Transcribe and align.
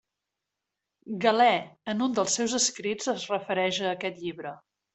Galè 1.25 1.49
en 1.93 2.01
un 2.07 2.17
dels 2.21 2.39
seus 2.41 2.57
escrits 2.61 3.13
es 3.17 3.29
refereix 3.35 3.81
a 3.87 3.93
aquest 3.95 4.21
llibre. 4.27 4.59